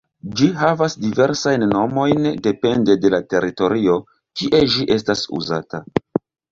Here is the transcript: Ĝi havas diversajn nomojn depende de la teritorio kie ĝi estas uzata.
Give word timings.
Ĝi 0.37 0.45
havas 0.61 0.95
diversajn 1.03 1.65
nomojn 1.75 2.27
depende 2.49 2.97
de 3.05 3.15
la 3.17 3.23
teritorio 3.35 4.01
kie 4.43 4.67
ĝi 4.77 4.93
estas 4.99 5.27
uzata. 5.43 5.89